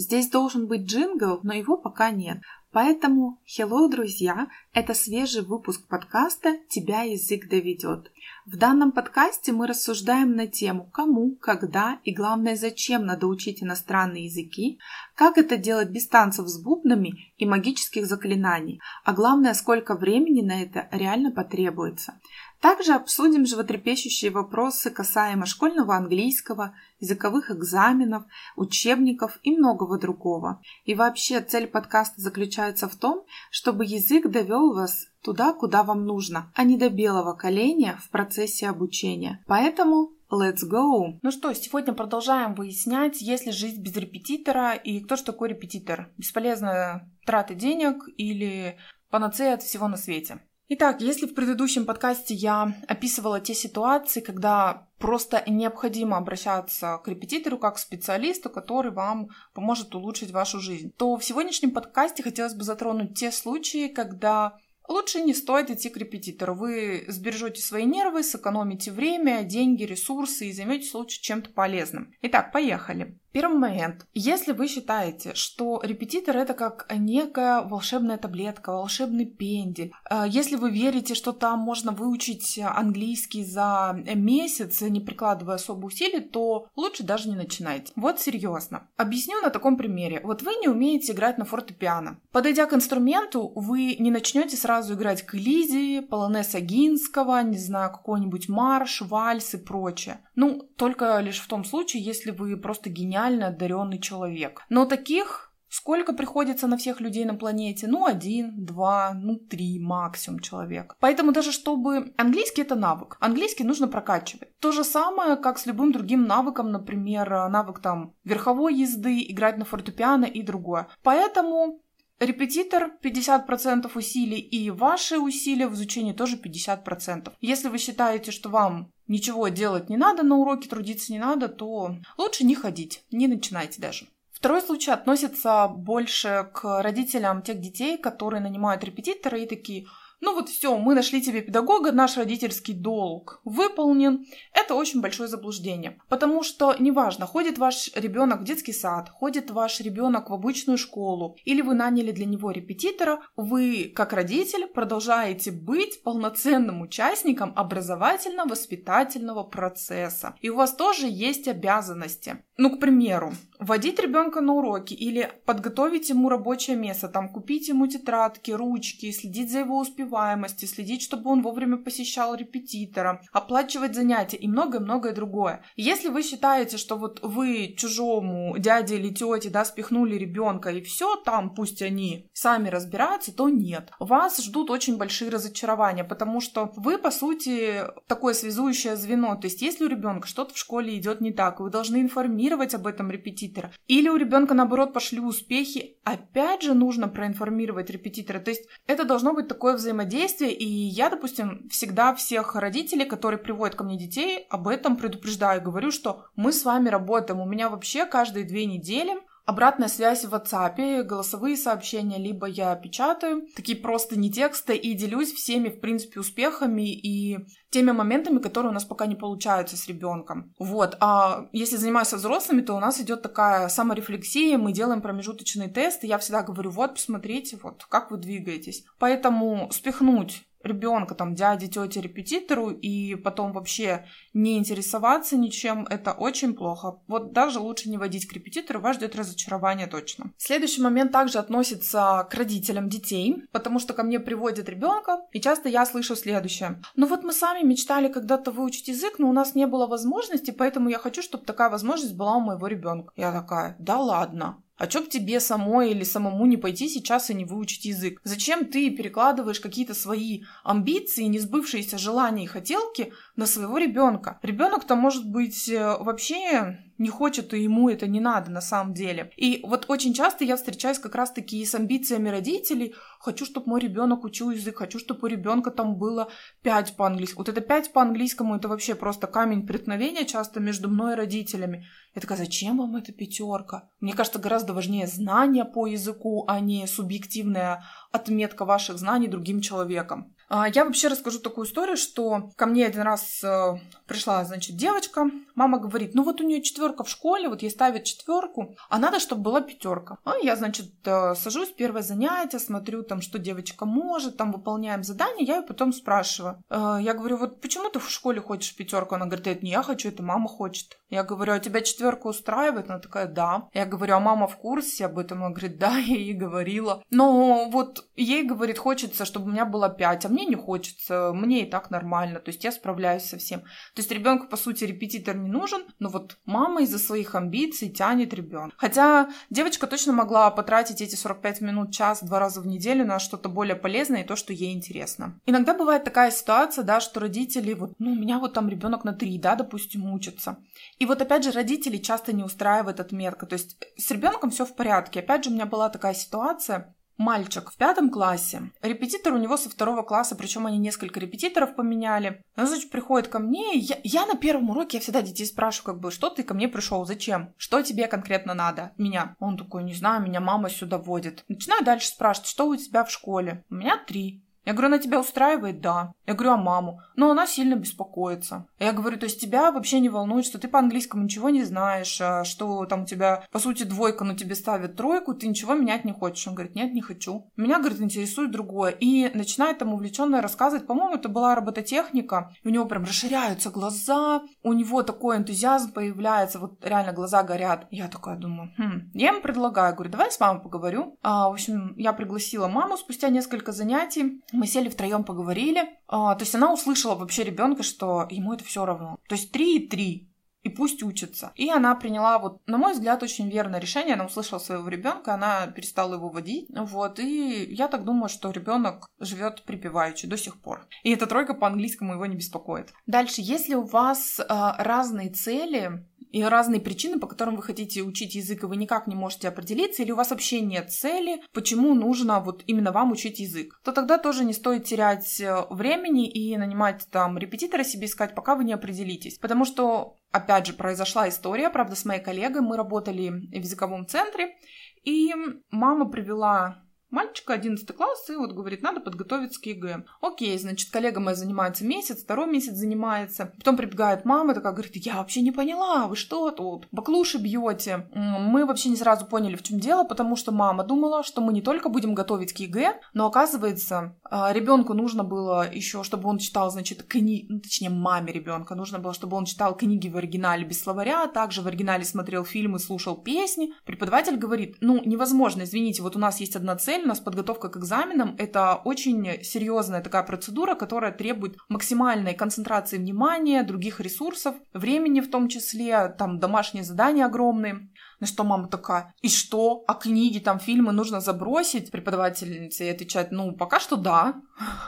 Здесь 0.00 0.30
должен 0.30 0.68
быть 0.68 0.82
джингл, 0.82 1.40
но 1.42 1.52
его 1.52 1.76
пока 1.76 2.12
нет. 2.12 2.38
Поэтому, 2.70 3.40
hello, 3.44 3.90
друзья, 3.90 4.46
это 4.72 4.94
свежий 4.94 5.42
выпуск 5.42 5.88
подкаста 5.88 6.56
«Тебя 6.68 7.02
язык 7.02 7.48
доведет». 7.48 8.12
В 8.46 8.56
данном 8.56 8.92
подкасте 8.92 9.50
мы 9.50 9.66
рассуждаем 9.66 10.36
на 10.36 10.46
тему, 10.46 10.88
кому, 10.92 11.34
когда 11.34 11.98
и 12.04 12.14
главное, 12.14 12.54
зачем 12.54 13.06
надо 13.06 13.26
учить 13.26 13.60
иностранные 13.60 14.26
языки, 14.26 14.78
как 15.16 15.36
это 15.36 15.56
делать 15.56 15.90
без 15.90 16.06
танцев 16.06 16.46
с 16.46 16.62
бубнами 16.62 17.32
и 17.36 17.44
магических 17.44 18.06
заклинаний, 18.06 18.80
а 19.04 19.12
главное, 19.12 19.52
сколько 19.52 19.96
времени 19.96 20.42
на 20.42 20.62
это 20.62 20.88
реально 20.92 21.32
потребуется. 21.32 22.20
Также 22.60 22.94
обсудим 22.94 23.46
животрепещущие 23.46 24.32
вопросы 24.32 24.90
касаемо 24.90 25.46
школьного 25.46 25.94
английского, 25.94 26.74
языковых 26.98 27.52
экзаменов, 27.52 28.24
учебников 28.56 29.38
и 29.44 29.56
многого 29.56 29.98
другого. 29.98 30.60
И 30.84 30.94
вообще 30.94 31.40
цель 31.40 31.68
подкаста 31.68 32.20
заключается 32.20 32.88
в 32.88 32.96
том, 32.96 33.24
чтобы 33.50 33.84
язык 33.84 34.28
довел 34.28 34.74
вас 34.74 35.06
туда, 35.22 35.52
куда 35.52 35.84
вам 35.84 36.04
нужно, 36.04 36.50
а 36.54 36.64
не 36.64 36.76
до 36.76 36.90
белого 36.90 37.34
коленя 37.34 37.98
в 38.02 38.10
процессе 38.10 38.68
обучения. 38.68 39.44
Поэтому 39.46 40.10
Let's 40.30 40.62
go! 40.62 41.18
Ну 41.22 41.30
что, 41.30 41.54
сегодня 41.54 41.94
продолжаем 41.94 42.54
выяснять, 42.54 43.22
есть 43.22 43.46
ли 43.46 43.52
жизнь 43.52 43.80
без 43.80 43.96
репетитора 43.96 44.74
и 44.74 45.00
кто 45.00 45.16
же 45.16 45.24
такой 45.24 45.48
репетитор. 45.48 46.12
Бесполезная 46.18 47.10
трата 47.24 47.54
денег 47.54 48.04
или 48.18 48.76
панацея 49.08 49.54
от 49.54 49.62
всего 49.62 49.88
на 49.88 49.96
свете. 49.96 50.40
Итак, 50.70 51.00
если 51.00 51.26
в 51.26 51.34
предыдущем 51.34 51.86
подкасте 51.86 52.34
я 52.34 52.76
описывала 52.86 53.40
те 53.40 53.54
ситуации, 53.54 54.20
когда 54.20 54.86
просто 54.98 55.42
необходимо 55.46 56.18
обращаться 56.18 57.00
к 57.02 57.08
репетитору 57.08 57.56
как 57.56 57.76
к 57.76 57.78
специалисту, 57.78 58.50
который 58.50 58.92
вам 58.92 59.30
поможет 59.54 59.94
улучшить 59.94 60.30
вашу 60.30 60.60
жизнь, 60.60 60.92
то 60.98 61.16
в 61.16 61.24
сегодняшнем 61.24 61.70
подкасте 61.70 62.22
хотелось 62.22 62.52
бы 62.52 62.64
затронуть 62.64 63.14
те 63.14 63.32
случаи, 63.32 63.88
когда 63.88 64.58
Лучше 64.88 65.20
не 65.20 65.34
стоит 65.34 65.70
идти 65.70 65.90
к 65.90 65.98
репетитору. 65.98 66.54
Вы 66.54 67.04
сбережете 67.08 67.60
свои 67.60 67.84
нервы, 67.84 68.22
сэкономите 68.22 68.90
время, 68.90 69.42
деньги, 69.42 69.82
ресурсы 69.82 70.48
и 70.48 70.52
займетесь 70.52 70.94
лучше 70.94 71.20
чем-то 71.20 71.50
полезным. 71.50 72.14
Итак, 72.22 72.52
поехали. 72.52 73.18
Первый 73.32 73.58
момент. 73.58 74.06
Если 74.14 74.52
вы 74.52 74.68
считаете, 74.68 75.34
что 75.34 75.80
репетитор 75.82 76.36
это 76.36 76.54
как 76.54 76.86
некая 76.96 77.62
волшебная 77.62 78.16
таблетка, 78.16 78.72
волшебный 78.72 79.26
пендель, 79.26 79.92
э, 80.10 80.24
если 80.28 80.56
вы 80.56 80.70
верите, 80.70 81.14
что 81.14 81.32
там 81.32 81.58
можно 81.60 81.92
выучить 81.92 82.58
английский 82.58 83.44
за 83.44 83.96
месяц, 84.14 84.80
не 84.80 85.00
прикладывая 85.00 85.56
особо 85.56 85.86
усилий, 85.86 86.20
то 86.20 86.68
лучше 86.74 87.02
даже 87.02 87.28
не 87.28 87.36
начинайте. 87.36 87.92
Вот 87.96 88.18
серьезно. 88.18 88.88
Объясню 88.96 89.40
на 89.42 89.50
таком 89.50 89.76
примере. 89.76 90.20
Вот 90.24 90.42
вы 90.42 90.54
не 90.56 90.68
умеете 90.68 91.12
играть 91.12 91.38
на 91.38 91.44
фортепиано. 91.44 92.18
Подойдя 92.32 92.66
к 92.66 92.72
инструменту, 92.72 93.52
вы 93.54 93.96
не 93.98 94.10
начнете 94.10 94.56
сразу 94.56 94.94
играть 94.94 95.22
к 95.22 95.34
Элизии, 95.34 96.00
полонез 96.00 96.54
Агинского, 96.54 97.42
не 97.42 97.58
знаю, 97.58 97.90
какой-нибудь 97.90 98.48
марш, 98.48 99.02
вальс 99.02 99.54
и 99.54 99.58
прочее. 99.58 100.20
Ну, 100.34 100.62
только 100.76 101.18
лишь 101.18 101.40
в 101.40 101.46
том 101.46 101.64
случае, 101.64 102.02
если 102.02 102.30
вы 102.30 102.56
просто 102.56 102.88
гениальный 102.90 103.17
гениально 103.18 103.48
одаренный 103.48 103.98
человек. 103.98 104.62
Но 104.68 104.86
таких 104.86 105.44
Сколько 105.70 106.14
приходится 106.14 106.66
на 106.66 106.78
всех 106.78 106.98
людей 106.98 107.26
на 107.26 107.34
планете? 107.34 107.88
Ну, 107.88 108.06
один, 108.06 108.64
два, 108.64 109.12
ну, 109.12 109.36
три 109.36 109.78
максимум 109.78 110.40
человек. 110.40 110.96
Поэтому 110.98 111.30
даже 111.30 111.52
чтобы... 111.52 112.14
Английский— 112.16 112.62
это 112.64 112.74
навык. 112.74 113.18
Английский 113.20 113.64
нужно 113.64 113.86
прокачивать. 113.86 114.58
То 114.60 114.72
же 114.72 114.82
самое, 114.82 115.36
как 115.36 115.58
с 115.58 115.66
любым 115.66 115.92
другим 115.92 116.26
навыком, 116.26 116.72
например, 116.72 117.28
навык 117.50 117.80
там 117.80 118.14
верховой 118.24 118.76
езды, 118.76 119.22
играть 119.28 119.58
на 119.58 119.66
фортепиано 119.66 120.24
и 120.24 120.42
другое. 120.42 120.88
Поэтому 121.02 121.82
Репетитор 122.18 122.90
50% 123.02 123.90
усилий 123.94 124.40
и 124.40 124.70
ваши 124.70 125.18
усилия 125.18 125.68
в 125.68 125.74
изучении 125.74 126.12
тоже 126.12 126.36
50%. 126.36 127.32
Если 127.40 127.68
вы 127.68 127.78
считаете, 127.78 128.32
что 128.32 128.48
вам 128.48 128.90
ничего 129.08 129.48
делать 129.48 129.90
не 129.90 129.96
надо 129.96 130.22
на 130.22 130.36
уроке, 130.36 130.68
трудиться 130.68 131.12
не 131.12 131.18
надо, 131.18 131.48
то 131.48 131.96
лучше 132.16 132.44
не 132.44 132.54
ходить, 132.54 133.02
не 133.10 133.26
начинайте 133.26 133.80
даже. 133.80 134.06
Второй 134.30 134.62
случай 134.62 134.92
относится 134.92 135.66
больше 135.66 136.48
к 136.54 136.82
родителям 136.82 137.42
тех 137.42 137.60
детей, 137.60 137.98
которые 137.98 138.40
нанимают 138.40 138.84
репетитора 138.84 139.38
и 139.38 139.46
такие– 139.46 139.86
ну 140.20 140.34
вот 140.34 140.48
все, 140.48 140.76
мы 140.76 140.94
нашли 140.94 141.22
тебе 141.22 141.42
педагога, 141.42 141.92
наш 141.92 142.16
родительский 142.16 142.74
долг 142.74 143.40
выполнен. 143.44 144.26
Это 144.52 144.74
очень 144.74 145.00
большое 145.00 145.28
заблуждение. 145.28 146.00
Потому 146.08 146.42
что 146.42 146.74
неважно, 146.78 147.26
ходит 147.26 147.58
ваш 147.58 147.90
ребенок 147.94 148.40
в 148.40 148.44
детский 148.44 148.72
сад, 148.72 149.08
ходит 149.08 149.50
ваш 149.50 149.80
ребенок 149.80 150.30
в 150.30 150.34
обычную 150.34 150.76
школу, 150.78 151.36
или 151.44 151.62
вы 151.62 151.74
наняли 151.74 152.10
для 152.10 152.26
него 152.26 152.50
репетитора, 152.50 153.20
вы, 153.36 153.92
как 153.94 154.12
родитель, 154.12 154.66
продолжаете 154.66 155.52
быть 155.52 156.02
полноценным 156.02 156.80
участником 156.82 157.52
образовательно-воспитательного 157.54 159.44
процесса. 159.44 160.34
И 160.40 160.50
у 160.50 160.56
вас 160.56 160.74
тоже 160.74 161.06
есть 161.08 161.46
обязанности. 161.46 162.42
Ну, 162.60 162.70
к 162.70 162.80
примеру, 162.80 163.34
водить 163.60 164.00
ребенка 164.00 164.40
на 164.40 164.52
уроки 164.52 164.92
или 164.92 165.30
подготовить 165.44 166.08
ему 166.08 166.28
рабочее 166.28 166.76
место, 166.76 167.06
там 167.06 167.28
купить 167.28 167.68
ему 167.68 167.86
тетрадки, 167.86 168.50
ручки, 168.50 169.12
следить 169.12 169.52
за 169.52 169.60
его 169.60 169.78
успеваемостью, 169.78 170.66
следить, 170.66 171.02
чтобы 171.02 171.30
он 171.30 171.42
вовремя 171.42 171.76
посещал 171.76 172.34
репетитора, 172.34 173.22
оплачивать 173.32 173.94
занятия 173.94 174.38
и 174.38 174.48
многое-многое 174.48 175.12
другое. 175.12 175.62
Если 175.76 176.08
вы 176.08 176.24
считаете, 176.24 176.78
что 176.78 176.96
вот 176.96 177.20
вы 177.22 177.74
чужому 177.78 178.58
дяде 178.58 178.96
или 178.96 179.14
тете, 179.14 179.50
да, 179.50 179.64
спихнули 179.64 180.16
ребенка 180.16 180.70
и 180.70 180.82
все, 180.82 181.14
там 181.14 181.54
пусть 181.54 181.80
они 181.80 182.28
сами 182.32 182.70
разбираются, 182.70 183.32
то 183.32 183.48
нет. 183.48 183.92
Вас 184.00 184.42
ждут 184.42 184.70
очень 184.70 184.96
большие 184.96 185.30
разочарования, 185.30 186.02
потому 186.02 186.40
что 186.40 186.72
вы, 186.74 186.98
по 186.98 187.12
сути, 187.12 187.84
такое 188.08 188.34
связующее 188.34 188.96
звено. 188.96 189.36
То 189.36 189.46
есть, 189.46 189.62
если 189.62 189.84
у 189.84 189.88
ребенка 189.88 190.26
что-то 190.26 190.54
в 190.54 190.58
школе 190.58 190.98
идет 190.98 191.20
не 191.20 191.30
так, 191.30 191.60
вы 191.60 191.70
должны 191.70 192.00
информировать 192.00 192.47
об 192.74 192.86
этом 192.86 193.10
репетитора. 193.10 193.72
Или 193.86 194.08
у 194.08 194.16
ребенка, 194.16 194.54
наоборот, 194.54 194.92
пошли 194.92 195.20
успехи, 195.20 195.96
опять 196.04 196.62
же 196.62 196.74
нужно 196.74 197.08
проинформировать 197.08 197.90
репетитора. 197.90 198.38
То 198.40 198.50
есть 198.50 198.68
это 198.86 199.04
должно 199.04 199.34
быть 199.34 199.48
такое 199.48 199.74
взаимодействие, 199.74 200.52
и 200.52 200.64
я, 200.64 201.10
допустим, 201.10 201.68
всегда 201.68 202.14
всех 202.14 202.54
родителей, 202.54 203.04
которые 203.04 203.38
приводят 203.38 203.74
ко 203.74 203.84
мне 203.84 203.98
детей, 203.98 204.46
об 204.50 204.68
этом 204.68 204.96
предупреждаю, 204.96 205.62
говорю, 205.62 205.90
что 205.90 206.24
мы 206.36 206.52
с 206.52 206.64
вами 206.64 206.88
работаем. 206.88 207.40
У 207.40 207.46
меня 207.46 207.68
вообще 207.68 208.06
каждые 208.06 208.46
две 208.46 208.66
недели 208.66 209.16
обратная 209.48 209.88
связь 209.88 210.26
в 210.26 210.34
WhatsApp, 210.34 211.02
голосовые 211.04 211.56
сообщения, 211.56 212.18
либо 212.18 212.46
я 212.46 212.76
печатаю 212.76 213.46
такие 213.56 213.78
просто 213.78 214.18
не 214.18 214.30
тексты 214.30 214.76
и 214.76 214.92
делюсь 214.92 215.32
всеми, 215.32 215.70
в 215.70 215.80
принципе, 215.80 216.20
успехами 216.20 216.92
и 216.92 217.38
теми 217.70 217.92
моментами, 217.92 218.40
которые 218.40 218.70
у 218.70 218.74
нас 218.74 218.84
пока 218.84 219.06
не 219.06 219.16
получаются 219.16 219.78
с 219.78 219.88
ребенком. 219.88 220.52
Вот. 220.58 220.98
А 221.00 221.48
если 221.52 221.76
занимаюсь 221.76 222.08
со 222.08 222.16
взрослыми, 222.16 222.60
то 222.60 222.74
у 222.74 222.80
нас 222.80 223.00
идет 223.00 223.22
такая 223.22 223.68
саморефлексия, 223.68 224.58
мы 224.58 224.72
делаем 224.72 225.00
промежуточные 225.00 225.70
тесты. 225.70 226.06
Я 226.06 226.18
всегда 226.18 226.42
говорю, 226.42 226.70
вот, 226.70 226.94
посмотрите, 226.94 227.58
вот, 227.62 227.86
как 227.88 228.10
вы 228.10 228.18
двигаетесь. 228.18 228.84
Поэтому 228.98 229.70
спихнуть 229.72 230.47
ребенка, 230.68 231.14
там, 231.14 231.34
дяде, 231.34 231.66
тете, 231.66 232.00
репетитору, 232.00 232.70
и 232.70 233.14
потом 233.16 233.52
вообще 233.52 234.06
не 234.32 234.58
интересоваться 234.58 235.36
ничем, 235.36 235.86
это 235.90 236.12
очень 236.12 236.54
плохо. 236.54 237.00
Вот 237.08 237.32
даже 237.32 237.58
лучше 237.58 237.88
не 237.90 237.98
водить 237.98 238.26
к 238.26 238.32
репетитору, 238.32 238.80
вас 238.80 238.96
ждет 238.96 239.16
разочарование 239.16 239.86
точно. 239.86 240.32
Следующий 240.36 240.82
момент 240.82 241.12
также 241.12 241.38
относится 241.38 242.26
к 242.30 242.34
родителям 242.34 242.88
детей, 242.88 243.42
потому 243.52 243.78
что 243.78 243.94
ко 243.94 244.02
мне 244.02 244.20
приводят 244.20 244.68
ребенка, 244.68 245.22
и 245.32 245.40
часто 245.40 245.68
я 245.68 245.84
слышу 245.86 246.14
следующее. 246.14 246.80
Ну 246.94 247.06
вот 247.06 247.24
мы 247.24 247.32
сами 247.32 247.66
мечтали 247.66 248.08
когда-то 248.08 248.50
выучить 248.50 248.88
язык, 248.88 249.18
но 249.18 249.28
у 249.28 249.32
нас 249.32 249.54
не 249.54 249.66
было 249.66 249.86
возможности, 249.86 250.50
поэтому 250.50 250.88
я 250.88 250.98
хочу, 250.98 251.22
чтобы 251.22 251.44
такая 251.44 251.70
возможность 251.70 252.14
была 252.14 252.36
у 252.36 252.40
моего 252.40 252.66
ребенка. 252.66 253.12
Я 253.16 253.32
такая, 253.32 253.76
да 253.78 253.98
ладно, 253.98 254.62
а 254.78 254.86
чё 254.86 255.02
б 255.02 255.08
тебе 255.08 255.40
самой 255.40 255.90
или 255.90 256.04
самому 256.04 256.46
не 256.46 256.56
пойти 256.56 256.88
сейчас 256.88 257.30
и 257.30 257.34
не 257.34 257.44
выучить 257.44 257.84
язык? 257.84 258.20
Зачем 258.24 258.64
ты 258.64 258.90
перекладываешь 258.90 259.60
какие-то 259.60 259.94
свои 259.94 260.42
амбиции, 260.64 261.24
несбывшиеся 261.24 261.98
желания 261.98 262.44
и 262.44 262.46
хотелки 262.46 263.12
на 263.36 263.46
своего 263.46 263.78
ребенка? 263.78 264.38
Ребенок-то 264.42 264.94
может 264.94 265.28
быть 265.28 265.68
э, 265.68 265.96
вообще 265.98 266.78
не 266.98 267.08
хочет, 267.08 267.54
и 267.54 267.62
ему 267.62 267.88
это 267.88 268.06
не 268.06 268.20
надо 268.20 268.50
на 268.50 268.60
самом 268.60 268.92
деле. 268.92 269.30
И 269.36 269.60
вот 269.64 269.86
очень 269.88 270.12
часто 270.12 270.44
я 270.44 270.56
встречаюсь 270.56 270.98
как 270.98 271.14
раз-таки 271.14 271.64
с 271.64 271.74
амбициями 271.74 272.28
родителей. 272.28 272.94
Хочу, 273.20 273.44
чтобы 273.44 273.68
мой 273.68 273.80
ребенок 273.80 274.24
учил 274.24 274.50
язык, 274.50 274.78
хочу, 274.78 274.98
чтобы 274.98 275.20
у 275.22 275.26
ребенка 275.26 275.70
там 275.70 275.96
было 275.96 276.28
5 276.62 276.96
по-английски. 276.96 277.36
Вот 277.36 277.48
это 277.48 277.60
5 277.60 277.92
по-английскому, 277.92 278.56
это 278.56 278.68
вообще 278.68 278.94
просто 278.94 279.26
камень 279.26 279.66
преткновения 279.66 280.24
часто 280.24 280.60
между 280.60 280.88
мной 280.88 281.12
и 281.12 281.16
родителями. 281.16 281.86
Я 282.14 282.20
такая, 282.20 282.38
зачем 282.38 282.78
вам 282.78 282.96
эта 282.96 283.12
пятерка? 283.12 283.88
Мне 284.00 284.14
кажется, 284.14 284.38
гораздо 284.38 284.74
важнее 284.74 285.06
знания 285.06 285.64
по 285.64 285.86
языку, 285.86 286.44
а 286.48 286.60
не 286.60 286.86
субъективная 286.86 287.84
отметка 288.10 288.64
ваших 288.64 288.98
знаний 288.98 289.28
другим 289.28 289.60
человеком. 289.60 290.34
А, 290.48 290.68
я 290.68 290.84
вообще 290.84 291.08
расскажу 291.08 291.40
такую 291.40 291.66
историю, 291.66 291.96
что 291.96 292.50
ко 292.56 292.66
мне 292.66 292.86
один 292.86 293.02
раз 293.02 293.42
э, 293.44 293.78
пришла, 294.06 294.44
значит, 294.44 294.76
девочка, 294.76 295.30
мама 295.54 295.78
говорит, 295.78 296.14
ну 296.14 296.22
вот 296.22 296.40
у 296.40 296.44
нее 296.44 296.62
четверка 296.62 297.04
в 297.04 297.10
школе, 297.10 297.48
вот 297.48 297.62
ей 297.62 297.70
ставят 297.70 298.04
четверку, 298.04 298.74
а 298.88 298.98
надо, 298.98 299.20
чтобы 299.20 299.42
была 299.42 299.60
пятерка. 299.60 300.18
А 300.24 300.36
я, 300.42 300.56
значит, 300.56 300.90
э, 301.04 301.34
сажусь, 301.34 301.68
первое 301.76 302.02
занятие, 302.02 302.58
смотрю 302.58 303.02
там, 303.02 303.20
что 303.20 303.38
девочка 303.38 303.84
может, 303.84 304.36
там 304.36 304.52
выполняем 304.52 305.04
задание, 305.04 305.46
я 305.46 305.56
ее 305.56 305.62
потом 305.62 305.92
спрашиваю. 305.92 306.62
Э, 306.70 306.98
я 307.00 307.12
говорю, 307.12 307.36
вот 307.36 307.60
почему 307.60 307.90
ты 307.90 307.98
в 307.98 308.10
школе 308.10 308.40
хочешь 308.40 308.74
пятерку? 308.74 309.16
Она 309.16 309.26
говорит, 309.26 309.46
это 309.46 309.64
не 309.64 309.72
я 309.72 309.82
хочу, 309.82 310.08
это 310.08 310.22
мама 310.22 310.48
хочет. 310.48 310.98
Я 311.10 311.24
говорю, 311.24 311.52
а 311.52 311.58
тебя 311.58 311.80
четверка 311.82 312.26
устраивает? 312.26 312.88
Она 312.88 312.98
такая, 312.98 313.26
да. 313.26 313.68
Я 313.74 313.86
говорю, 313.86 314.14
а 314.14 314.20
мама 314.20 314.46
в 314.46 314.56
курсе 314.56 315.06
об 315.06 315.18
этом? 315.18 315.38
Она 315.38 315.50
говорит, 315.50 315.78
да, 315.78 315.96
я 315.98 316.16
ей 316.16 316.34
говорила. 316.34 317.02
Но 317.10 317.68
вот 317.70 318.06
ей, 318.16 318.44
говорит, 318.44 318.78
хочется, 318.78 319.24
чтобы 319.24 319.46
у 319.46 319.52
меня 319.52 319.64
было 319.66 319.88
пять, 319.88 320.24
а 320.24 320.28
мне 320.28 320.37
не 320.46 320.56
хочется, 320.56 321.32
мне 321.34 321.62
и 321.62 321.70
так 321.70 321.90
нормально, 321.90 322.40
то 322.40 322.50
есть 322.50 322.64
я 322.64 322.72
справляюсь 322.72 323.24
со 323.24 323.38
всем. 323.38 323.60
То 323.60 323.98
есть 323.98 324.10
ребенку, 324.10 324.48
по 324.48 324.56
сути, 324.56 324.84
репетитор 324.84 325.36
не 325.36 325.48
нужен, 325.48 325.82
но 325.98 326.08
вот 326.08 326.38
мама 326.44 326.82
из-за 326.82 326.98
своих 326.98 327.34
амбиций 327.34 327.88
тянет 327.88 328.34
ребенка. 328.34 328.74
Хотя 328.78 329.28
девочка 329.50 329.86
точно 329.86 330.12
могла 330.12 330.50
потратить 330.50 331.00
эти 331.00 331.14
45 331.14 331.60
минут, 331.60 331.92
час, 331.92 332.22
два 332.22 332.38
раза 332.38 332.60
в 332.60 332.66
неделю 332.66 333.04
на 333.04 333.18
что-то 333.18 333.48
более 333.48 333.76
полезное 333.76 334.22
и 334.22 334.26
то, 334.26 334.36
что 334.36 334.52
ей 334.52 334.74
интересно. 334.74 335.40
Иногда 335.46 335.74
бывает 335.74 336.04
такая 336.04 336.30
ситуация, 336.30 336.84
да, 336.84 337.00
что 337.00 337.20
родители, 337.20 337.74
вот, 337.74 337.92
ну, 337.98 338.12
у 338.12 338.16
меня 338.16 338.38
вот 338.38 338.54
там 338.54 338.68
ребенок 338.68 339.04
на 339.04 339.12
три, 339.12 339.38
да, 339.38 339.54
допустим, 339.54 340.12
учится. 340.12 340.58
И 340.98 341.06
вот 341.06 341.22
опять 341.22 341.44
же 341.44 341.52
родители 341.52 341.96
часто 341.98 342.32
не 342.32 342.42
устраивают 342.42 343.00
отметка. 343.00 343.46
То 343.46 343.54
есть 343.54 343.76
с 343.96 344.10
ребенком 344.10 344.50
все 344.50 344.64
в 344.64 344.74
порядке. 344.74 345.20
Опять 345.20 345.44
же, 345.44 345.50
у 345.50 345.52
меня 345.54 345.66
была 345.66 345.88
такая 345.88 346.14
ситуация, 346.14 346.94
мальчик 347.18 347.70
в 347.70 347.76
пятом 347.76 348.10
классе. 348.10 348.70
Репетитор 348.80 349.34
у 349.34 349.38
него 349.38 349.56
со 349.56 349.68
второго 349.68 350.02
класса, 350.02 350.36
причем 350.36 350.66
они 350.66 350.78
несколько 350.78 351.20
репетиторов 351.20 351.74
поменяли. 351.74 352.42
Он, 352.56 352.66
значит, 352.66 352.90
приходит 352.90 353.28
ко 353.28 353.38
мне, 353.38 353.74
я, 353.74 353.98
я 354.02 354.26
на 354.26 354.36
первом 354.36 354.70
уроке, 354.70 354.96
я 354.96 355.02
всегда 355.02 355.22
детей 355.22 355.44
спрашиваю, 355.44 355.94
как 355.94 356.00
бы, 356.00 356.10
что 356.10 356.30
ты 356.30 356.42
ко 356.42 356.54
мне 356.54 356.68
пришел, 356.68 357.04
зачем? 357.04 357.52
Что 357.56 357.82
тебе 357.82 358.06
конкретно 358.06 358.54
надо? 358.54 358.92
Меня. 358.96 359.36
Он 359.38 359.56
такой, 359.56 359.84
не 359.84 359.94
знаю, 359.94 360.22
меня 360.22 360.40
мама 360.40 360.70
сюда 360.70 360.98
водит. 360.98 361.44
Начинаю 361.48 361.84
дальше 361.84 362.08
спрашивать, 362.08 362.48
что 362.48 362.68
у 362.68 362.76
тебя 362.76 363.04
в 363.04 363.10
школе? 363.10 363.64
У 363.68 363.74
меня 363.74 363.96
три. 364.06 364.42
Я 364.68 364.74
говорю, 364.74 364.88
она 364.88 364.98
тебя 364.98 365.18
устраивает? 365.18 365.80
Да. 365.80 366.12
Я 366.26 366.34
говорю, 366.34 366.50
а 366.52 366.56
маму? 366.58 367.00
Но 367.16 367.30
она 367.30 367.46
сильно 367.46 367.74
беспокоится. 367.74 368.66
Я 368.78 368.92
говорю, 368.92 369.16
то 369.16 369.24
есть 369.24 369.40
тебя 369.40 369.72
вообще 369.72 369.98
не 369.98 370.10
волнует, 370.10 370.44
что 370.44 370.58
ты 370.58 370.68
по-английскому 370.68 371.24
ничего 371.24 371.48
не 371.48 371.64
знаешь, 371.64 372.20
а 372.20 372.44
что 372.44 372.84
там 372.84 373.04
у 373.04 373.06
тебя, 373.06 373.44
по 373.50 373.60
сути, 373.60 373.84
двойка, 373.84 374.24
но 374.24 374.34
тебе 374.34 374.54
ставят 374.54 374.94
тройку, 374.94 375.32
ты 375.32 375.48
ничего 375.48 375.72
менять 375.72 376.04
не 376.04 376.12
хочешь. 376.12 376.46
Он 376.46 376.54
говорит, 376.54 376.74
нет, 376.74 376.92
не 376.92 377.00
хочу. 377.00 377.50
Меня, 377.56 377.78
говорит, 377.78 378.02
интересует 378.02 378.50
другое. 378.50 378.90
И 378.90 379.34
начинает 379.34 379.78
там 379.78 379.94
увлеченно 379.94 380.42
рассказывать. 380.42 380.86
По-моему, 380.86 381.14
это 381.14 381.30
была 381.30 381.54
робототехника. 381.54 382.52
У 382.62 382.68
него 382.68 382.84
прям 382.84 383.04
расширяются 383.04 383.70
глаза, 383.70 384.42
у 384.62 384.74
него 384.74 385.02
такой 385.02 385.38
энтузиазм 385.38 385.92
появляется, 385.94 386.58
вот 386.58 386.84
реально 386.84 387.14
глаза 387.14 387.42
горят. 387.42 387.86
Я 387.90 388.06
такая 388.08 388.36
думаю, 388.36 388.70
хм. 388.76 389.12
Я 389.14 389.28
ему 389.28 389.40
предлагаю, 389.40 389.94
говорю, 389.94 390.10
давай 390.10 390.30
с 390.30 390.38
мамой 390.38 390.60
поговорю. 390.62 391.16
А, 391.22 391.48
в 391.48 391.52
общем, 391.52 391.94
я 391.96 392.12
пригласила 392.12 392.68
маму 392.68 392.98
спустя 392.98 393.30
несколько 393.30 393.72
занятий. 393.72 394.42
Мы 394.58 394.66
сели 394.66 394.88
втроем, 394.88 395.22
поговорили. 395.22 395.88
А, 396.08 396.34
то 396.34 396.42
есть 396.42 396.52
она 396.52 396.72
услышала 396.72 397.14
вообще 397.14 397.44
ребенка, 397.44 397.84
что 397.84 398.26
ему 398.28 398.54
это 398.54 398.64
все 398.64 398.84
равно. 398.84 399.16
То 399.28 399.36
есть 399.36 399.52
три 399.52 399.76
и 399.76 399.88
три 399.88 400.28
и 400.64 400.68
пусть 400.68 401.02
учится. 401.04 401.52
И 401.54 401.70
она 401.70 401.94
приняла, 401.94 402.40
вот, 402.40 402.60
на 402.66 402.76
мой 402.76 402.92
взгляд, 402.92 403.22
очень 403.22 403.48
верное 403.48 403.78
решение. 403.78 404.14
Она 404.14 404.26
услышала 404.26 404.58
своего 404.58 404.88
ребенка, 404.88 405.34
она 405.34 405.68
перестала 405.68 406.14
его 406.14 406.28
водить. 406.28 406.66
Вот, 406.70 407.20
и 407.20 407.66
я 407.70 407.86
так 407.86 408.04
думаю, 408.04 408.28
что 408.28 408.50
ребенок 408.50 409.06
живет 409.20 409.62
припеваючи 409.62 410.26
до 410.26 410.36
сих 410.36 410.60
пор. 410.60 410.88
И 411.04 411.12
эта 411.12 411.26
тройка 411.26 411.54
по-английскому 411.54 412.14
его 412.14 412.26
не 412.26 412.34
беспокоит. 412.34 412.92
Дальше, 413.06 413.36
если 413.38 413.76
у 413.76 413.84
вас 413.84 414.40
э, 414.40 414.44
разные 414.48 415.30
цели, 415.30 416.04
и 416.30 416.42
разные 416.42 416.80
причины, 416.80 417.18
по 417.18 417.26
которым 417.26 417.56
вы 417.56 417.62
хотите 417.62 418.02
учить 418.02 418.34
язык, 418.34 418.62
и 418.62 418.66
вы 418.66 418.76
никак 418.76 419.06
не 419.06 419.14
можете 419.14 419.48
определиться, 419.48 420.02
или 420.02 420.12
у 420.12 420.16
вас 420.16 420.30
вообще 420.30 420.60
нет 420.60 420.90
цели, 420.90 421.42
почему 421.52 421.94
нужно 421.94 422.40
вот 422.40 422.62
именно 422.66 422.92
вам 422.92 423.12
учить 423.12 423.40
язык, 423.40 423.80
то 423.84 423.92
тогда 423.92 424.18
тоже 424.18 424.44
не 424.44 424.52
стоит 424.52 424.84
терять 424.84 425.40
э, 425.40 425.66
времени 425.70 426.28
и 426.28 426.56
нанимать 426.56 427.06
там 427.10 427.38
репетитора 427.38 427.84
себе 427.84 428.06
искать, 428.06 428.34
пока 428.34 428.54
вы 428.54 428.64
не 428.64 428.72
определитесь. 428.72 429.38
Потому 429.38 429.64
что, 429.64 430.16
опять 430.30 430.66
же, 430.66 430.72
произошла 430.72 431.28
история, 431.28 431.70
правда, 431.70 431.96
с 431.96 432.04
моей 432.04 432.22
коллегой, 432.22 432.62
мы 432.62 432.76
работали 432.76 433.28
в 433.28 433.54
языковом 433.54 434.06
центре, 434.06 434.56
и 435.04 435.32
мама 435.70 436.08
привела 436.08 436.82
Мальчика 437.10 437.54
11 437.54 437.96
класс, 437.96 438.28
и 438.28 438.36
вот 438.36 438.52
говорит, 438.52 438.82
надо 438.82 439.00
подготовиться 439.00 439.60
к 439.60 439.66
ЕГЭ. 439.66 440.04
Окей, 440.20 440.58
значит, 440.58 440.90
коллега 440.90 441.20
моя 441.20 441.34
занимается 441.34 441.84
месяц, 441.84 442.22
второй 442.22 442.46
месяц 442.46 442.74
занимается. 442.74 443.52
Потом 443.56 443.76
прибегает 443.78 444.26
мама, 444.26 444.54
такая 444.54 444.72
говорит, 444.72 444.96
я 444.96 445.16
вообще 445.16 445.40
не 445.40 445.50
поняла, 445.50 446.06
вы 446.06 446.16
что 446.16 446.50
тут? 446.50 446.86
Баклуши 446.92 447.38
бьете. 447.38 448.08
Мы 448.14 448.66
вообще 448.66 448.90
не 448.90 448.96
сразу 448.96 449.24
поняли, 449.24 449.56
в 449.56 449.62
чем 449.62 449.80
дело, 449.80 450.04
потому 450.04 450.36
что 450.36 450.52
мама 450.52 450.84
думала, 450.84 451.22
что 451.22 451.40
мы 451.40 451.52
не 451.52 451.62
только 451.62 451.88
будем 451.88 452.14
готовить 452.14 452.52
к 452.52 452.58
ЕГЭ, 452.58 453.00
но 453.14 453.26
оказывается, 453.26 454.16
а, 454.24 454.52
ребенку 454.52 454.92
нужно 454.92 455.24
было 455.24 455.66
еще, 455.72 456.02
чтобы 456.02 456.28
он 456.28 456.38
читал, 456.38 456.70
значит, 456.70 457.04
книги, 457.04 457.46
ну, 457.48 457.60
точнее, 457.60 457.90
маме 457.90 458.32
ребенка 458.32 458.74
нужно 458.74 458.98
было, 458.98 459.14
чтобы 459.14 459.36
он 459.36 459.46
читал 459.46 459.74
книги 459.76 460.08
в 460.08 460.16
оригинале 460.16 460.64
без 460.64 460.82
словаря, 460.82 461.26
также 461.26 461.62
в 461.62 461.66
оригинале 461.66 462.04
смотрел 462.04 462.44
фильмы, 462.44 462.78
слушал 462.78 463.16
песни. 463.16 463.72
Преподаватель 463.84 464.36
говорит, 464.36 464.76
ну, 464.80 465.02
невозможно, 465.04 465.62
извините, 465.62 466.02
вот 466.02 466.16
у 466.16 466.18
нас 466.18 466.40
есть 466.40 466.56
одна 466.56 466.76
цель, 466.76 466.97
у 467.04 467.08
нас 467.08 467.20
подготовка 467.20 467.68
к 467.68 467.76
экзаменам— 467.76 468.34
это 468.38 468.76
очень 468.84 469.42
серьезная 469.42 470.02
такая 470.02 470.22
процедура, 470.22 470.74
которая 470.74 471.12
требует 471.12 471.56
максимальной 471.68 472.34
концентрации 472.34 472.98
внимания, 472.98 473.62
других 473.62 474.00
ресурсов, 474.00 474.56
времени 474.72 475.20
в 475.20 475.30
том 475.30 475.48
числе, 475.48 476.14
там 476.18 476.38
домашние 476.38 476.84
задания 476.84 477.26
огромные. 477.26 477.90
На 478.20 478.26
что 478.26 478.42
мама 478.42 478.66
такая, 478.66 479.14
и 479.22 479.28
что? 479.28 479.84
А 479.86 479.94
книги, 479.94 480.40
там, 480.40 480.58
фильмы 480.58 480.90
нужно 480.92 481.20
забросить? 481.20 481.92
Преподавательница 481.92 482.82
ей 482.82 482.92
отвечает, 482.92 483.30
ну, 483.30 483.52
пока 483.52 483.78
что 483.78 483.94
да. 483.94 484.34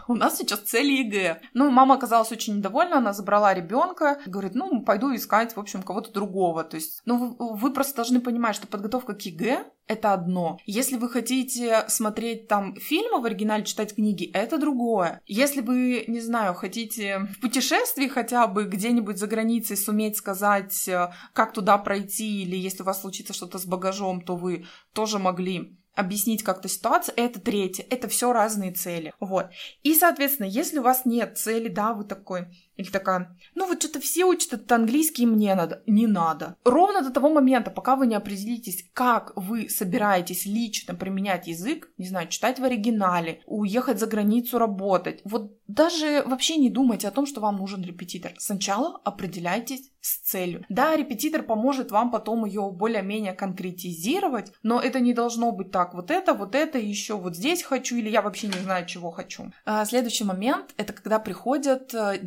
У 0.09 0.17
нас 0.17 0.37
сейчас 0.37 0.61
цель 0.61 0.91
ЕГЭ. 0.91 1.41
Ну, 1.55 1.71
мама 1.71 1.95
оказалась 1.95 2.33
очень 2.33 2.57
недовольна, 2.57 2.99
она 2.99 3.12
забрала 3.12 3.55
ребенка, 3.55 4.19
говорит, 4.27 4.57
ну, 4.57 4.83
пойду 4.83 5.15
искать, 5.15 5.55
в 5.55 5.61
общем, 5.61 5.83
кого-то 5.83 6.12
другого. 6.12 6.65
То 6.65 6.75
есть, 6.75 7.03
ну, 7.05 7.37
вы, 7.39 7.57
вы 7.57 7.73
просто 7.73 7.95
должны 7.95 8.21
понимать, 8.21 8.57
что 8.57 8.67
подготовка 8.67 9.15
к 9.15 9.23
ЕГЭ 9.23 9.65
это 9.91 10.13
одно. 10.13 10.61
Если 10.67 10.97
вы 10.97 11.09
хотите 11.09 11.85
смотреть 11.89 12.47
там 12.47 12.77
фильмы 12.77 13.21
в 13.21 13.25
оригинале, 13.25 13.65
читать 13.65 13.97
книги, 13.97 14.31
это 14.33 14.57
другое. 14.57 15.21
Если 15.27 15.63
вы, 15.63 16.05
не 16.07 16.21
знаю, 16.21 16.55
хотите 16.55 17.27
в 17.37 17.41
путешествии 17.41 18.07
хотя 18.07 18.47
бы 18.47 18.65
где-нибудь 18.65 19.19
за 19.19 19.27
границей 19.27 19.77
суметь 19.77 20.17
сказать, 20.17 20.87
э, 20.87 21.11
как 21.33 21.53
туда 21.53 21.77
пройти, 21.77 22.43
или 22.43 22.55
если 22.57 22.83
у 22.83 22.87
вас 22.87 23.01
случится 23.01 23.33
что-то 23.33 23.59
с 23.59 23.67
багажом, 23.67 24.21
то 24.21 24.37
вы 24.37 24.65
тоже 24.93 25.19
могли 25.19 25.77
объяснить 25.97 26.45
как-то 26.45 26.69
ситуацию, 26.69 27.14
это 27.17 27.41
третье, 27.41 27.85
это 27.91 28.07
все 28.07 28.33
разные 28.33 28.73
цели, 28.73 29.12
вот. 29.19 29.47
И, 29.83 29.95
соответственно, 29.95 30.47
если 30.47 30.79
у 30.79 30.83
вас 30.83 31.05
нет 31.05 31.37
цели, 31.37 31.69
да, 31.69 31.95
вы 31.95 32.05
такой, 32.05 32.47
или 32.81 32.91
такая, 32.91 33.37
ну 33.55 33.67
вот 33.67 33.83
что-то 33.83 34.01
все 34.01 34.25
учат 34.25 34.55
этот 34.55 34.73
английский, 34.73 35.27
мне 35.27 35.55
надо. 35.55 35.83
Не 35.87 36.07
надо. 36.07 36.57
Ровно 36.65 37.03
до 37.03 37.11
того 37.11 37.29
момента, 37.29 37.71
пока 37.71 37.97
вы 37.97 38.07
не 38.07 38.15
определитесь, 38.15 38.89
как 38.95 39.33
вы 39.37 39.69
собираетесь 39.69 40.47
лично 40.47 40.95
применять 40.95 41.47
язык, 41.47 41.91
не 41.99 42.09
знаю, 42.09 42.29
читать 42.29 42.59
в 42.59 42.65
оригинале, 42.65 43.43
уехать 43.47 43.99
за 43.99 44.07
границу 44.07 44.59
работать, 44.59 45.21
вот 45.25 45.53
даже 45.67 46.23
вообще 46.27 46.57
не 46.57 46.71
думайте 46.71 47.07
о 47.07 47.13
том, 47.13 47.27
что 47.27 47.41
вам 47.41 47.59
нужен 47.59 47.83
репетитор. 47.83 48.33
Сначала 48.39 49.01
определяйтесь 49.05 49.91
с 50.01 50.21
целью. 50.21 50.65
Да, 50.69 50.97
репетитор 50.97 51.43
поможет 51.43 51.91
вам 51.91 52.11
потом 52.11 52.45
ее 52.45 52.71
более-менее 52.73 53.35
конкретизировать, 53.35 54.53
но 54.63 54.81
это 54.81 54.99
не 55.01 55.13
должно 55.13 55.53
быть 55.53 55.71
так. 55.71 55.95
Вот 55.95 56.11
это, 56.11 56.35
вот 56.35 56.55
это, 56.55 56.79
еще 56.79 57.17
вот 57.17 57.37
здесь 57.37 57.63
хочу, 57.63 57.97
или 57.97 58.09
я 58.09 58.23
вообще 58.23 58.49
не 58.49 58.59
знаю, 58.59 58.87
чего 58.87 59.11
хочу. 59.11 59.53
А, 59.65 59.85
следующий 59.85 60.25
момент 60.25 60.75
это 60.77 60.93
когда 60.93 61.19
приходят 61.19 61.95
э, 61.95 62.19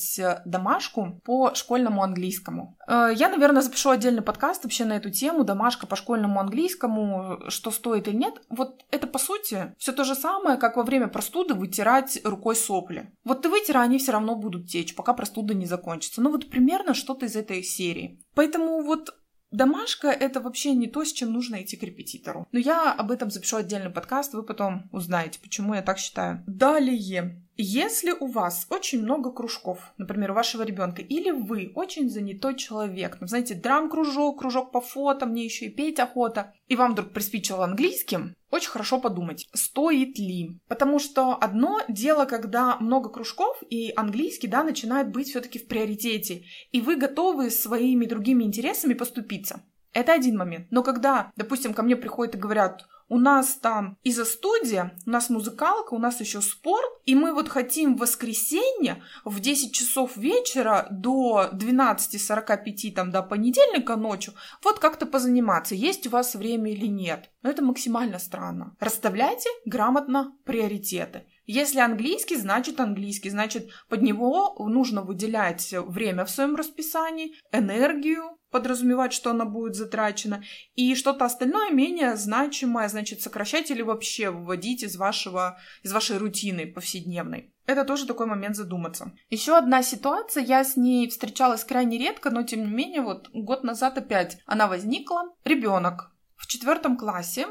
делать 0.00 0.18
э, 0.18 0.42
домашку 0.44 1.20
по 1.24 1.54
школьному 1.54 2.02
английскому. 2.02 2.76
Э, 2.86 3.10
я, 3.14 3.28
наверное, 3.28 3.62
запишу 3.62 3.90
отдельный 3.90 4.22
подкаст 4.22 4.64
вообще 4.64 4.84
на 4.84 4.94
эту 4.94 5.10
тему, 5.10 5.44
домашка 5.44 5.86
по 5.86 5.96
школьному 5.96 6.40
английскому, 6.40 7.38
что 7.48 7.70
стоит 7.70 8.08
или 8.08 8.16
нет. 8.16 8.42
Вот 8.48 8.84
это, 8.90 9.06
по 9.06 9.18
сути, 9.18 9.74
все 9.78 9.92
то 9.92 10.04
же 10.04 10.14
самое, 10.14 10.58
как 10.58 10.76
во 10.76 10.82
время 10.82 11.08
простуды 11.08 11.54
вытирать 11.54 12.20
рукой 12.24 12.56
сопли. 12.56 13.12
Вот 13.24 13.42
ты 13.42 13.48
вытер, 13.48 13.78
а 13.78 13.82
они 13.82 13.98
все 13.98 14.12
равно 14.12 14.36
будут 14.36 14.68
течь, 14.68 14.94
пока 14.94 15.12
простуда 15.12 15.54
не 15.54 15.66
закончится. 15.66 16.20
Ну 16.20 16.30
вот 16.30 16.50
примерно 16.50 16.94
что-то 16.94 17.26
из 17.26 17.36
этой 17.36 17.62
серии. 17.62 18.20
Поэтому 18.34 18.82
вот 18.82 19.10
Домашка— 19.50 20.08
это 20.08 20.40
вообще 20.40 20.74
не 20.74 20.86
то, 20.86 21.04
с 21.04 21.12
чем 21.12 21.32
нужно 21.32 21.60
идти 21.60 21.76
к 21.76 21.82
репетитору. 21.82 22.46
Но 22.52 22.60
я 22.60 22.92
об 22.92 23.10
этом 23.10 23.30
запишу 23.30 23.56
отдельный 23.56 23.90
подкаст, 23.90 24.32
вы 24.32 24.44
потом 24.44 24.88
узнаете, 24.92 25.40
почему 25.40 25.74
я 25.74 25.82
так 25.82 25.98
считаю. 25.98 26.44
Далее. 26.46 27.42
Если 27.62 28.12
у 28.12 28.26
вас 28.26 28.66
очень 28.70 29.02
много 29.02 29.30
кружков, 29.30 29.92
например, 29.98 30.30
у 30.30 30.34
вашего 30.34 30.62
ребенка, 30.62 31.02
или 31.02 31.30
вы 31.30 31.72
очень 31.74 32.08
занятой 32.08 32.54
человек, 32.54 33.18
ну, 33.20 33.26
знаете, 33.26 33.54
драм-кружок, 33.54 34.38
кружок 34.38 34.72
по 34.72 34.80
фото, 34.80 35.26
мне 35.26 35.44
еще 35.44 35.66
и 35.66 35.68
петь 35.68 35.98
охота, 35.98 36.54
и 36.68 36.76
вам 36.76 36.92
вдруг 36.92 37.12
приспичило 37.12 37.64
английским, 37.64 38.34
очень 38.50 38.70
хорошо 38.70 38.98
подумать, 38.98 39.46
стоит 39.52 40.18
ли. 40.18 40.58
Потому 40.68 40.98
что 40.98 41.34
одно 41.34 41.82
дело, 41.86 42.24
когда 42.24 42.78
много 42.78 43.10
кружков, 43.10 43.62
и 43.68 43.92
английский, 43.94 44.48
да, 44.48 44.64
начинает 44.64 45.10
быть 45.10 45.28
все-таки 45.28 45.58
в 45.58 45.68
приоритете, 45.68 46.44
и 46.72 46.80
вы 46.80 46.96
готовы 46.96 47.50
своими 47.50 48.06
другими 48.06 48.44
интересами 48.44 48.94
поступиться. 48.94 49.62
Это 49.92 50.14
один 50.14 50.38
момент. 50.38 50.68
Но 50.70 50.82
когда, 50.82 51.30
допустим, 51.36 51.74
ко 51.74 51.82
мне 51.82 51.96
приходят 51.96 52.36
и 52.36 52.38
говорят, 52.38 52.86
у 53.10 53.18
нас 53.18 53.56
там 53.56 53.98
из-за 54.04 54.24
студия, 54.24 54.96
у 55.04 55.10
нас 55.10 55.28
музыкалка, 55.28 55.92
у 55.92 55.98
нас 55.98 56.20
еще 56.20 56.40
спорт, 56.40 56.88
и 57.04 57.14
мы 57.14 57.34
вот 57.34 57.48
хотим 57.48 57.96
в 57.96 58.00
воскресенье 58.00 59.02
в 59.24 59.40
10 59.40 59.74
часов 59.74 60.16
вечера 60.16 60.86
до 60.90 61.50
12.45 61.52 62.94
там 62.94 63.10
до 63.10 63.22
понедельника 63.22 63.96
ночью 63.96 64.32
вот 64.62 64.78
как-то 64.78 65.06
позаниматься, 65.06 65.74
есть 65.74 66.06
у 66.06 66.10
вас 66.10 66.34
время 66.34 66.72
или 66.72 66.86
нет. 66.86 67.30
Но 67.42 67.50
это 67.50 67.64
максимально 67.64 68.18
странно. 68.18 68.76
Расставляйте 68.78 69.48
грамотно 69.64 70.32
приоритеты. 70.44 71.26
Если 71.46 71.80
английский, 71.80 72.36
значит 72.36 72.78
английский, 72.78 73.30
значит 73.30 73.70
под 73.88 74.02
него 74.02 74.54
нужно 74.68 75.02
выделять 75.02 75.74
время 75.88 76.24
в 76.24 76.30
своем 76.30 76.54
расписании, 76.54 77.34
энергию, 77.50 78.38
подразумевать, 78.50 79.12
что 79.12 79.30
она 79.30 79.44
будет 79.44 79.74
затрачена, 79.74 80.42
и 80.74 80.94
что-то 80.94 81.24
остальное 81.24 81.70
менее 81.70 82.16
значимое, 82.16 82.88
значит, 82.88 83.20
сокращать 83.20 83.70
или 83.70 83.82
вообще 83.82 84.30
выводить 84.30 84.82
из, 84.82 84.96
вашего, 84.96 85.58
из 85.82 85.92
вашей 85.92 86.18
рутины 86.18 86.66
повседневной. 86.66 87.52
Это 87.66 87.84
тоже 87.84 88.06
такой 88.06 88.26
момент 88.26 88.56
задуматься. 88.56 89.12
Еще 89.28 89.56
одна 89.56 89.82
ситуация, 89.82 90.42
я 90.42 90.64
с 90.64 90.76
ней 90.76 91.08
встречалась 91.08 91.64
крайне 91.64 91.98
редко, 91.98 92.30
но 92.30 92.42
тем 92.42 92.64
не 92.64 92.70
менее, 92.72 93.02
вот 93.02 93.30
год 93.32 93.62
назад 93.62 93.96
опять 93.96 94.38
она 94.46 94.66
возникла. 94.66 95.32
Ребенок 95.44 96.10
в 96.36 96.46
четвертом 96.46 96.96
классе 96.96 97.46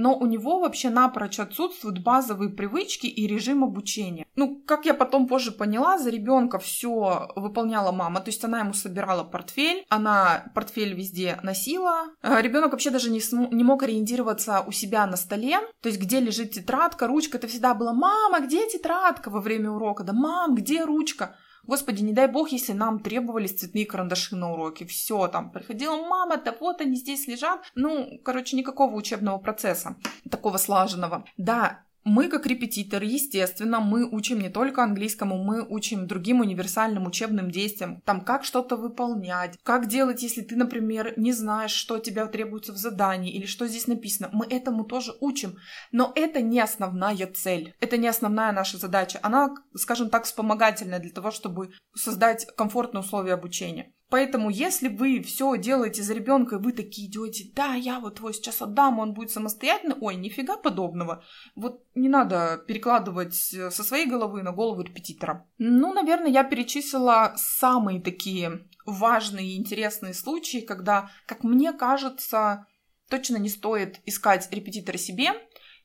но 0.00 0.16
у 0.16 0.26
него 0.26 0.60
вообще 0.60 0.90
напрочь 0.90 1.38
отсутствуют 1.38 1.98
базовые 1.98 2.50
привычки 2.50 3.06
и 3.06 3.26
режим 3.26 3.62
обучения. 3.62 4.26
Ну, 4.34 4.62
как 4.66 4.86
я 4.86 4.94
потом 4.94 5.28
позже 5.28 5.52
поняла, 5.52 5.98
за 5.98 6.10
ребенка 6.10 6.58
все 6.58 7.28
выполняла 7.36 7.92
мама, 7.92 8.20
то 8.20 8.30
есть 8.30 8.42
она 8.44 8.60
ему 8.60 8.72
собирала 8.72 9.24
портфель, 9.24 9.84
она 9.88 10.50
портфель 10.54 10.94
везде 10.94 11.38
носила. 11.42 12.06
Э, 12.22 12.40
Ребенок 12.40 12.72
вообще 12.72 12.90
даже 12.90 13.10
не, 13.10 13.20
см- 13.20 13.54
не 13.54 13.62
мог 13.64 13.82
ориентироваться 13.82 14.64
у 14.66 14.72
себя 14.72 15.06
на 15.06 15.16
столе, 15.16 15.58
то 15.82 15.88
есть 15.88 16.00
где 16.00 16.20
лежит 16.20 16.52
тетрадка, 16.52 17.06
ручка, 17.06 17.36
это 17.38 17.46
всегда 17.46 17.74
было 17.74 17.92
«Мама, 17.92 18.40
где 18.40 18.66
тетрадка?» 18.68 19.30
во 19.30 19.40
время 19.40 19.70
урока, 19.70 20.02
да 20.02 20.12
«Мам, 20.12 20.54
где 20.54 20.84
ручка?» 20.84 21.36
Господи, 21.66 22.02
не 22.02 22.12
дай 22.12 22.26
бог, 22.26 22.50
если 22.50 22.72
нам 22.72 23.00
требовались 23.00 23.58
цветные 23.58 23.86
карандаши 23.86 24.36
на 24.36 24.52
уроке. 24.52 24.86
Все, 24.86 25.28
там 25.28 25.50
приходила 25.50 25.96
мама, 25.96 26.36
да 26.36 26.54
вот 26.58 26.80
они 26.80 26.96
здесь 26.96 27.26
лежат. 27.26 27.60
Ну, 27.74 28.18
короче, 28.24 28.56
никакого 28.56 28.94
учебного 28.94 29.38
процесса 29.38 29.96
такого 30.30 30.56
слаженного. 30.56 31.24
Да, 31.36 31.84
мы, 32.04 32.28
как 32.28 32.46
репетиторы, 32.46 33.04
естественно, 33.04 33.80
мы 33.80 34.08
учим 34.08 34.40
не 34.40 34.48
только 34.48 34.82
английскому, 34.82 35.42
мы 35.42 35.66
учим 35.66 36.06
другим 36.06 36.40
универсальным 36.40 37.06
учебным 37.06 37.50
действиям. 37.50 38.00
Там, 38.04 38.22
как 38.22 38.44
что-то 38.44 38.76
выполнять, 38.76 39.58
как 39.62 39.86
делать, 39.86 40.22
если 40.22 40.42
ты, 40.42 40.56
например, 40.56 41.14
не 41.16 41.32
знаешь, 41.32 41.72
что 41.72 41.98
тебя 41.98 42.26
требуется 42.26 42.72
в 42.72 42.76
задании 42.76 43.32
или 43.32 43.46
что 43.46 43.66
здесь 43.66 43.86
написано. 43.86 44.30
Мы 44.32 44.46
этому 44.46 44.84
тоже 44.84 45.14
учим. 45.20 45.56
Но 45.92 46.12
это 46.14 46.40
не 46.40 46.60
основная 46.60 47.26
цель. 47.26 47.74
Это 47.80 47.96
не 47.96 48.08
основная 48.08 48.52
наша 48.52 48.78
задача. 48.78 49.18
Она, 49.22 49.54
скажем 49.74 50.10
так, 50.10 50.24
вспомогательная 50.24 51.00
для 51.00 51.10
того, 51.10 51.30
чтобы 51.30 51.72
создать 51.94 52.46
комфортные 52.56 53.00
условия 53.02 53.34
обучения. 53.34 53.92
Поэтому, 54.10 54.50
если 54.50 54.88
вы 54.88 55.22
все 55.22 55.56
делаете 55.56 56.02
за 56.02 56.14
ребенка, 56.14 56.56
и 56.56 56.58
вы 56.58 56.72
такие 56.72 57.08
идете, 57.08 57.44
да, 57.54 57.74
я 57.74 58.00
вот 58.00 58.18
его 58.18 58.32
сейчас 58.32 58.60
отдам, 58.60 58.98
он 58.98 59.14
будет 59.14 59.30
самостоятельно, 59.30 59.96
ой, 60.00 60.16
нифига 60.16 60.56
подобного. 60.56 61.22
Вот 61.54 61.84
не 61.94 62.08
надо 62.08 62.62
перекладывать 62.66 63.54
э, 63.54 63.70
со 63.70 63.84
своей 63.84 64.06
головы 64.06 64.42
на 64.42 64.50
голову 64.52 64.82
репетитора. 64.82 65.48
Ну, 65.58 65.94
наверное, 65.94 66.30
я 66.30 66.42
перечислила 66.42 67.34
самые 67.36 68.00
такие 68.00 68.66
важные 68.84 69.52
и 69.52 69.56
интересные 69.56 70.12
случаи, 70.12 70.58
когда, 70.58 71.10
как 71.26 71.44
мне 71.44 71.72
кажется, 71.72 72.66
точно 73.08 73.36
не 73.36 73.48
стоит 73.48 74.00
искать 74.06 74.48
репетитора 74.50 74.98
себе, 74.98 75.30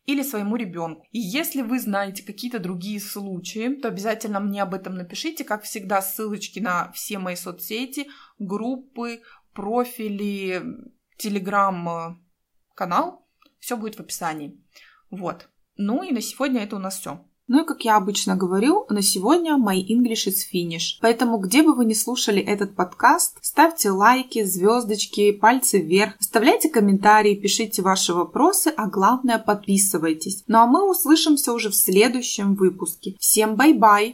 или 0.06 0.24
своему 0.24 0.56
ребенку. 0.56 1.06
И 1.12 1.20
если 1.20 1.62
вы 1.62 1.80
знаете 1.80 2.24
какие-то 2.24 2.60
другие 2.60 3.00
случаи, 3.00 3.76
то 3.76 3.88
обязательно 3.88 4.40
мне 4.40 4.62
об 4.62 4.74
этом 4.74 4.96
напишите. 4.96 5.44
Как 5.44 5.64
всегда, 5.64 6.02
ссылочки 6.02 6.60
на 6.60 6.92
все 6.92 7.18
мои 7.18 7.36
соцсети, 7.36 8.08
группы, 8.38 9.22
профили, 9.54 10.64
телеграм-канал. 11.18 13.28
Все 13.60 13.78
будет 13.78 13.96
в 13.96 14.02
описании. 14.02 14.62
Вот. 15.10 15.50
Ну 15.76 16.04
и 16.04 16.12
на 16.12 16.22
сегодня 16.22 16.62
это 16.62 16.76
у 16.76 16.80
нас 16.80 17.00
все. 17.00 17.26
Ну 17.48 17.64
и, 17.64 17.66
как 17.66 17.86
я 17.86 17.98
обычно 17.98 18.36
говорю, 18.36 18.86
на 18.90 19.02
сегодня 19.02 19.56
my 19.56 19.78
English 19.78 20.28
is 20.28 20.38
finished. 20.52 20.98
Поэтому, 21.02 21.38
где 21.38 21.62
бы 21.62 21.75
вы 21.75 21.86
ни 21.86 21.94
слушали 21.94 22.42
этот 22.42 22.75
подкаст, 22.75 23.38
ставьте 23.42 23.92
лайки, 23.92 24.44
звездочки, 24.44 25.32
пальцы 25.32 25.80
вверх, 25.80 26.14
оставляйте 26.20 26.70
комментарии, 26.70 27.36
пишите 27.36 27.82
ваши 27.82 28.14
вопросы, 28.14 28.74
а 28.75 28.88
главное 28.88 29.38
подписывайтесь. 29.38 30.44
Ну 30.48 30.58
а 30.58 30.66
мы 30.66 30.90
услышимся 30.90 31.54
уже 31.54 31.70
в 31.70 31.75
следующем 31.75 32.56
выпуске. 32.56 33.16
Всем 33.20 33.56
bye-bye! 33.56 34.14